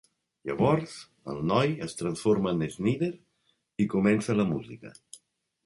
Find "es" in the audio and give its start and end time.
1.89-1.93